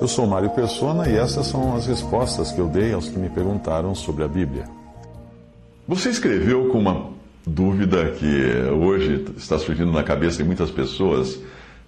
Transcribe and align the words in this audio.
Eu 0.00 0.06
sou 0.06 0.28
Mário 0.28 0.50
Persona 0.50 1.08
e 1.08 1.16
essas 1.16 1.48
são 1.48 1.74
as 1.74 1.86
respostas 1.86 2.52
que 2.52 2.60
eu 2.60 2.68
dei 2.68 2.92
aos 2.92 3.08
que 3.08 3.18
me 3.18 3.28
perguntaram 3.28 3.96
sobre 3.96 4.22
a 4.22 4.28
Bíblia. 4.28 4.64
Você 5.88 6.10
escreveu 6.10 6.68
com 6.68 6.78
uma 6.78 7.10
dúvida 7.44 8.12
que 8.12 8.52
hoje 8.80 9.24
está 9.36 9.58
surgindo 9.58 9.90
na 9.90 10.04
cabeça 10.04 10.36
de 10.36 10.44
muitas 10.44 10.70
pessoas, 10.70 11.40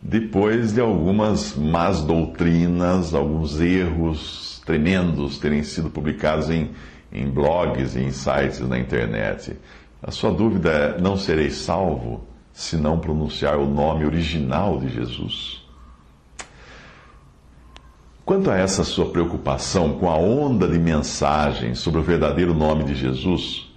depois 0.03 0.73
de 0.73 0.81
algumas 0.81 1.55
más 1.55 2.03
doutrinas, 2.03 3.15
alguns 3.15 3.61
erros 3.61 4.61
tremendos 4.67 5.39
terem 5.39 5.63
sido 5.63 5.89
publicados 5.89 6.51
em, 6.51 6.71
em 7.13 7.31
blogs 7.31 7.95
e 7.95 8.01
em 8.01 8.11
sites 8.11 8.59
na 8.61 8.77
internet. 8.77 9.57
A 10.03 10.11
sua 10.11 10.33
dúvida 10.33 10.71
é: 10.71 11.01
não 11.01 11.17
serei 11.17 11.51
salvo 11.51 12.25
se 12.53 12.77
não 12.77 12.99
pronunciar 12.99 13.57
o 13.57 13.67
nome 13.67 14.05
original 14.05 14.81
de 14.81 14.89
Jesus? 14.89 15.60
Quanto 18.31 18.49
a 18.49 18.57
essa 18.57 18.85
sua 18.85 19.07
preocupação 19.07 19.95
com 19.95 20.09
a 20.09 20.17
onda 20.17 20.69
de 20.69 20.79
mensagens 20.79 21.81
sobre 21.81 21.99
o 21.99 22.05
verdadeiro 22.05 22.55
nome 22.55 22.85
de 22.85 22.95
Jesus, 22.95 23.69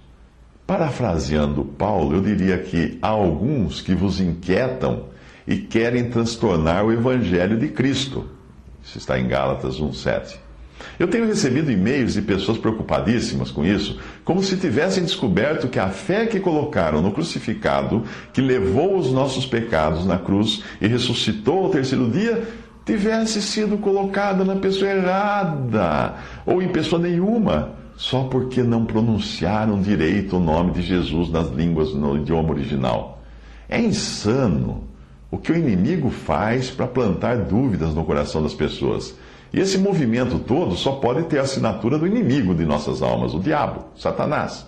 parafraseando 0.64 1.64
Paulo, 1.64 2.14
eu 2.14 2.22
diria 2.22 2.56
que 2.58 2.96
há 3.02 3.08
alguns 3.08 3.80
que 3.80 3.96
vos 3.96 4.20
inquietam 4.20 5.06
e 5.44 5.56
querem 5.56 6.08
transtornar 6.08 6.84
o 6.84 6.92
evangelho 6.92 7.58
de 7.58 7.66
Cristo. 7.66 8.26
Isso 8.80 8.96
está 8.96 9.18
em 9.18 9.26
Gálatas 9.26 9.80
1:7. 9.80 10.38
Eu 11.00 11.08
tenho 11.08 11.26
recebido 11.26 11.72
e-mails 11.72 12.14
de 12.14 12.22
pessoas 12.22 12.56
preocupadíssimas 12.56 13.50
com 13.50 13.64
isso, 13.64 13.98
como 14.24 14.40
se 14.40 14.56
tivessem 14.56 15.02
descoberto 15.02 15.66
que 15.66 15.80
a 15.80 15.88
fé 15.88 16.26
que 16.26 16.38
colocaram 16.38 17.02
no 17.02 17.10
crucificado, 17.10 18.04
que 18.32 18.40
levou 18.40 18.96
os 18.96 19.10
nossos 19.10 19.46
pecados 19.46 20.06
na 20.06 20.18
cruz 20.18 20.62
e 20.80 20.86
ressuscitou 20.86 21.64
ao 21.64 21.70
terceiro 21.70 22.08
dia, 22.08 22.46
tivesse 22.84 23.40
sido 23.40 23.78
colocada 23.78 24.44
na 24.44 24.56
pessoa 24.56 24.90
errada 24.90 26.14
ou 26.44 26.60
em 26.60 26.68
pessoa 26.68 27.00
nenhuma, 27.00 27.72
só 27.96 28.24
porque 28.24 28.62
não 28.62 28.84
pronunciaram 28.84 29.80
direito 29.80 30.36
o 30.36 30.40
nome 30.40 30.72
de 30.72 30.82
Jesus 30.82 31.30
nas 31.30 31.48
línguas 31.50 31.94
no 31.94 32.16
idioma 32.16 32.50
original. 32.50 33.22
É 33.68 33.80
insano 33.80 34.84
o 35.30 35.38
que 35.38 35.52
o 35.52 35.56
inimigo 35.56 36.10
faz 36.10 36.70
para 36.70 36.86
plantar 36.86 37.38
dúvidas 37.38 37.94
no 37.94 38.04
coração 38.04 38.42
das 38.42 38.54
pessoas. 38.54 39.14
E 39.52 39.60
esse 39.60 39.78
movimento 39.78 40.38
todo 40.38 40.74
só 40.74 40.92
pode 40.92 41.24
ter 41.24 41.38
a 41.38 41.42
assinatura 41.42 41.98
do 41.98 42.06
inimigo 42.06 42.54
de 42.54 42.64
nossas 42.64 43.02
almas, 43.02 43.34
o 43.34 43.40
diabo, 43.40 43.84
Satanás. 43.96 44.66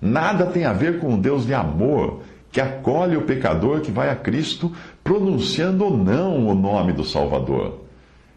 Nada 0.00 0.46
tem 0.46 0.64
a 0.64 0.72
ver 0.72 0.98
com 0.98 1.14
o 1.14 1.18
Deus 1.18 1.46
de 1.46 1.54
amor 1.54 2.22
que 2.52 2.60
acolhe 2.60 3.16
o 3.16 3.22
pecador 3.22 3.80
que 3.80 3.90
vai 3.90 4.10
a 4.10 4.14
Cristo, 4.14 4.70
pronunciando 5.02 5.84
ou 5.84 5.96
não 5.96 6.46
o 6.46 6.54
nome 6.54 6.92
do 6.92 7.02
Salvador. 7.02 7.80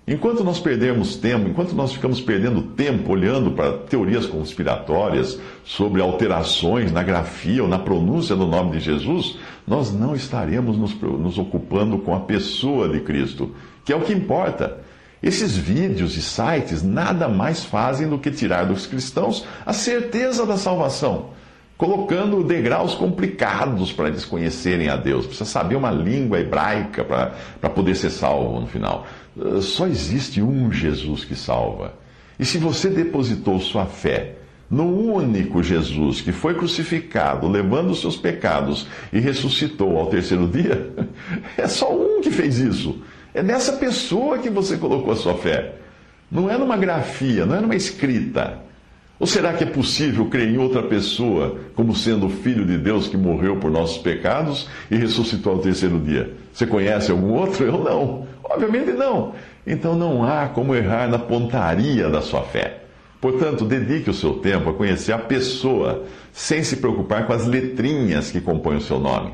Enquanto 0.07 0.43
nós 0.43 0.59
perdemos 0.59 1.17
tempo, 1.17 1.49
enquanto 1.49 1.73
nós 1.73 1.91
ficamos 1.91 2.21
perdendo 2.21 2.61
tempo 2.61 3.11
olhando 3.11 3.51
para 3.51 3.73
teorias 3.73 4.25
conspiratórias 4.25 5.37
sobre 5.65 6.01
alterações 6.01 6.91
na 6.91 7.03
grafia 7.03 7.61
ou 7.61 7.67
na 7.67 7.79
pronúncia 7.79 8.35
do 8.35 8.45
nome 8.45 8.77
de 8.77 8.79
Jesus, 8.79 9.37
nós 9.67 9.91
não 9.91 10.15
estaremos 10.15 10.77
nos, 10.77 10.93
nos 10.93 11.37
ocupando 11.37 11.97
com 11.97 12.15
a 12.15 12.19
pessoa 12.19 12.87
de 12.87 13.01
Cristo, 13.01 13.53
que 13.83 13.91
é 13.91 13.95
o 13.95 14.01
que 14.01 14.13
importa. 14.13 14.77
Esses 15.21 15.57
vídeos 15.57 16.15
e 16.15 16.21
sites 16.21 16.83
nada 16.83 17.27
mais 17.27 17.65
fazem 17.65 18.07
do 18.07 18.19
que 18.19 18.29
tirar 18.29 18.65
dos 18.65 18.85
cristãos 18.85 19.45
a 19.65 19.73
certeza 19.73 20.45
da 20.45 20.55
salvação 20.55 21.31
colocando 21.77 22.43
degraus 22.43 22.95
complicados 22.95 23.91
para 23.91 24.07
eles 24.07 24.25
conhecerem 24.25 24.89
a 24.89 24.95
Deus. 24.95 25.25
Precisa 25.25 25.49
saber 25.49 25.75
uma 25.75 25.91
língua 25.91 26.39
hebraica 26.39 27.03
para 27.03 27.69
poder 27.69 27.95
ser 27.95 28.09
salvo 28.09 28.61
no 28.61 28.67
final. 28.67 29.05
Uh, 29.35 29.61
só 29.61 29.85
existe 29.85 30.41
um 30.41 30.71
Jesus 30.71 31.25
que 31.25 31.35
salva. 31.35 31.93
E 32.39 32.45
se 32.45 32.57
você 32.57 32.89
depositou 32.89 33.59
sua 33.59 33.85
fé 33.85 34.35
no 34.69 34.85
único 34.85 35.61
Jesus 35.61 36.21
que 36.21 36.31
foi 36.31 36.55
crucificado, 36.55 37.47
levando 37.47 37.91
os 37.91 38.01
seus 38.01 38.17
pecados 38.17 38.87
e 39.13 39.19
ressuscitou 39.19 39.97
ao 39.97 40.07
terceiro 40.07 40.47
dia, 40.47 40.93
é 41.57 41.67
só 41.67 41.93
um 41.93 42.21
que 42.21 42.31
fez 42.31 42.57
isso. 42.57 43.01
É 43.33 43.43
nessa 43.43 43.73
pessoa 43.73 44.37
que 44.37 44.49
você 44.49 44.77
colocou 44.77 45.11
a 45.11 45.15
sua 45.17 45.35
fé. 45.35 45.75
Não 46.31 46.49
é 46.49 46.57
numa 46.57 46.77
grafia, 46.77 47.45
não 47.45 47.55
é 47.55 47.61
numa 47.61 47.75
escrita. 47.75 48.64
Ou 49.17 49.25
será 49.25 49.53
que 49.53 49.63
é 49.63 49.67
possível 49.67 50.25
crer 50.25 50.49
em 50.49 50.57
outra 50.57 50.83
pessoa 50.83 51.57
como 51.73 51.95
sendo 51.95 52.25
o 52.25 52.29
Filho 52.29 52.65
de 52.65 52.77
Deus 52.77 53.07
que 53.07 53.15
morreu 53.15 53.55
por 53.55 53.71
nossos 53.71 53.97
pecados 53.97 54.67
e 54.91 54.97
ressuscitou 54.97 55.53
ao 55.53 55.59
terceiro 55.59 55.97
dia? 55.99 56.33
Você 56.51 56.67
conhece 56.67 57.11
algum 57.11 57.31
outro? 57.31 57.63
Eu 57.63 57.81
não. 57.81 58.27
Obviamente 58.43 58.91
não. 58.91 59.33
Então 59.65 59.95
não 59.95 60.23
há 60.23 60.47
como 60.49 60.75
errar 60.75 61.07
na 61.07 61.17
pontaria 61.17 62.09
da 62.09 62.21
sua 62.21 62.41
fé. 62.41 62.81
Portanto, 63.21 63.63
dedique 63.63 64.09
o 64.09 64.13
seu 64.13 64.33
tempo 64.33 64.69
a 64.69 64.73
conhecer 64.73 65.13
a 65.13 65.17
pessoa, 65.17 66.03
sem 66.33 66.61
se 66.61 66.77
preocupar 66.77 67.25
com 67.25 67.33
as 67.33 67.47
letrinhas 67.47 68.31
que 68.31 68.41
compõem 68.41 68.77
o 68.77 68.81
seu 68.81 68.99
nome. 68.99 69.33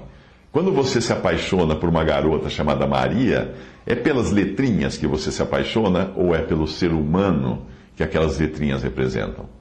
Quando 0.51 0.71
você 0.71 1.01
se 1.01 1.11
apaixona 1.11 1.75
por 1.75 1.89
uma 1.89 2.03
garota 2.03 2.49
chamada 2.49 2.85
Maria, 2.85 3.55
é 3.85 3.95
pelas 3.95 4.31
letrinhas 4.31 4.95
que 4.95 5.07
você 5.07 5.31
se 5.31 5.41
apaixona 5.41 6.11
ou 6.15 6.35
é 6.35 6.41
pelo 6.41 6.67
ser 6.67 6.91
humano 6.91 7.65
que 7.95 8.03
aquelas 8.03 8.37
letrinhas 8.37 8.83
representam? 8.83 9.60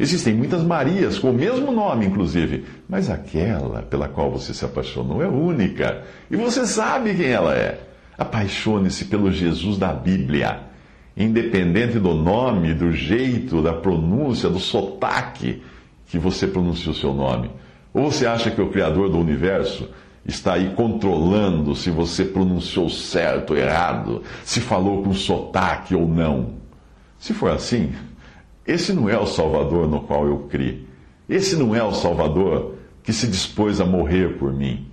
Existem 0.00 0.32
muitas 0.32 0.62
Marias 0.62 1.18
com 1.18 1.28
o 1.28 1.34
mesmo 1.34 1.70
nome, 1.70 2.06
inclusive, 2.06 2.64
mas 2.88 3.10
aquela 3.10 3.82
pela 3.82 4.08
qual 4.08 4.30
você 4.30 4.54
se 4.54 4.64
apaixonou 4.64 5.22
é 5.22 5.28
única 5.28 6.04
e 6.30 6.36
você 6.36 6.66
sabe 6.66 7.14
quem 7.14 7.26
ela 7.26 7.54
é. 7.54 7.78
Apaixone-se 8.16 9.04
pelo 9.04 9.30
Jesus 9.30 9.76
da 9.76 9.92
Bíblia, 9.92 10.60
independente 11.14 11.98
do 11.98 12.14
nome, 12.14 12.72
do 12.72 12.90
jeito, 12.90 13.60
da 13.60 13.74
pronúncia, 13.74 14.48
do 14.48 14.58
sotaque 14.58 15.62
que 16.06 16.18
você 16.18 16.46
pronuncia 16.46 16.92
o 16.92 16.94
seu 16.94 17.12
nome. 17.12 17.50
Ou 17.92 18.10
você 18.10 18.26
acha 18.26 18.50
que 18.50 18.62
o 18.62 18.70
Criador 18.70 19.10
do 19.10 19.18
universo 19.18 19.86
está 20.24 20.54
aí 20.54 20.72
controlando 20.74 21.74
se 21.74 21.90
você 21.90 22.24
pronunciou 22.24 22.88
certo 22.88 23.50
ou 23.50 23.58
errado, 23.58 24.22
se 24.46 24.62
falou 24.62 25.02
com 25.02 25.12
sotaque 25.12 25.94
ou 25.94 26.08
não? 26.08 26.58
Se 27.18 27.34
for 27.34 27.50
assim, 27.50 27.92
esse 28.66 28.92
não 28.92 29.08
é 29.08 29.18
o 29.18 29.26
Salvador 29.26 29.88
no 29.88 30.00
qual 30.00 30.26
eu 30.26 30.38
criei. 30.50 30.86
Esse 31.28 31.56
não 31.56 31.74
é 31.74 31.82
o 31.82 31.92
Salvador 31.92 32.74
que 33.02 33.12
se 33.12 33.26
dispôs 33.26 33.80
a 33.80 33.84
morrer 33.84 34.36
por 34.38 34.52
mim. 34.52 34.86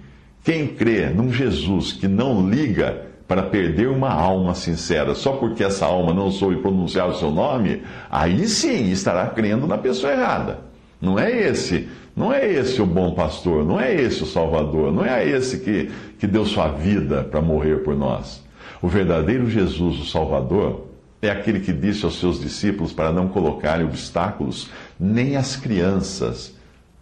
Quem 0.43 0.67
crê 0.67 1.09
num 1.09 1.31
Jesus 1.31 1.91
que 1.91 2.07
não 2.07 2.49
liga 2.49 3.05
para 3.27 3.43
perder 3.43 3.89
uma 3.89 4.11
alma 4.11 4.55
sincera 4.55 5.13
só 5.13 5.33
porque 5.33 5.63
essa 5.63 5.85
alma 5.85 6.13
não 6.13 6.31
soube 6.31 6.61
pronunciar 6.61 7.09
o 7.09 7.15
seu 7.15 7.29
nome, 7.29 7.83
aí 8.09 8.47
sim 8.47 8.89
estará 8.89 9.27
crendo 9.27 9.67
na 9.67 9.77
pessoa 9.77 10.13
errada. 10.13 10.61
Não 11.01 11.19
é 11.19 11.29
esse, 11.29 11.89
não 12.15 12.33
é 12.33 12.51
esse 12.51 12.81
o 12.81 12.85
bom 12.85 13.11
pastor, 13.13 13.65
não 13.65 13.79
é 13.79 13.93
esse 13.93 14.23
o 14.23 14.25
Salvador, 14.25 14.91
não 14.91 15.05
é 15.05 15.27
esse 15.27 15.59
que, 15.59 15.91
que 16.17 16.25
deu 16.25 16.45
sua 16.45 16.69
vida 16.69 17.23
para 17.23 17.41
morrer 17.41 17.83
por 17.83 17.95
nós. 17.95 18.43
O 18.81 18.87
verdadeiro 18.87 19.49
Jesus, 19.49 19.99
o 19.99 20.05
Salvador, 20.05 20.86
é 21.21 21.29
aquele 21.29 21.59
que 21.59 21.73
disse 21.73 22.05
aos 22.05 22.19
seus 22.19 22.39
discípulos 22.39 22.93
para 22.93 23.11
não 23.11 23.27
colocarem 23.27 23.85
obstáculos 23.85 24.69
nem 24.99 25.35
às 25.35 25.55
crianças. 25.55 26.55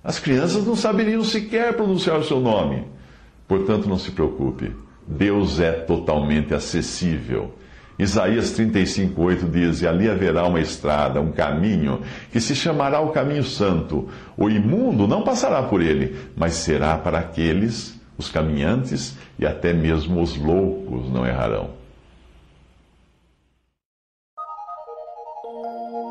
As 0.04 0.20
crianças 0.20 0.66
não 0.66 0.76
saberiam 0.76 1.24
sequer 1.24 1.76
pronunciar 1.76 2.20
o 2.20 2.24
seu 2.24 2.40
nome. 2.40 2.86
Portanto, 3.48 3.90
não 3.90 3.98
se 3.98 4.12
preocupe. 4.12 4.72
Deus 5.08 5.60
é 5.60 5.72
totalmente 5.72 6.54
acessível. 6.54 7.54
Isaías 7.98 8.52
35:8 8.52 9.50
diz: 9.50 9.82
"E 9.82 9.88
ali 9.88 10.10
haverá 10.10 10.46
uma 10.46 10.60
estrada, 10.60 11.22
um 11.22 11.32
caminho, 11.32 12.02
que 12.32 12.42
se 12.42 12.56
chamará 12.56 13.00
o 13.00 13.12
caminho 13.12 13.44
santo. 13.44 14.10
O 14.38 14.50
imundo 14.50 15.08
não 15.08 15.24
passará 15.24 15.64
por 15.64 15.82
ele, 15.82 16.16
mas 16.36 16.56
será 16.56 16.98
para 16.98 17.20
aqueles, 17.20 18.00
os 18.18 18.30
caminhantes 18.30 19.18
e 19.40 19.46
até 19.46 19.72
mesmo 19.72 20.22
os 20.22 20.36
loucos 20.38 21.10
não 21.10 21.26
errarão." 21.26 21.85
Thank 25.46 25.94
you. 25.94 26.05